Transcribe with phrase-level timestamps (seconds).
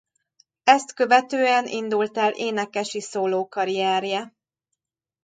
[0.63, 4.33] Ezt követően indult el énekesi szólókarrierje.